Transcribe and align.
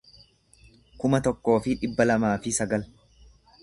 kuma 1.03 1.21
tokkoo 1.29 1.59
fi 1.67 1.79
dhibba 1.85 2.11
lamaa 2.13 2.35
fi 2.47 2.59
sagal 2.61 2.91